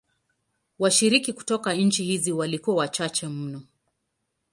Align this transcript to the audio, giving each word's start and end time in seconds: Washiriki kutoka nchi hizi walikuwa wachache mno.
Washiriki 0.79 1.33
kutoka 1.33 1.73
nchi 1.73 2.03
hizi 2.03 2.31
walikuwa 2.31 2.75
wachache 2.75 3.27
mno. 3.27 3.61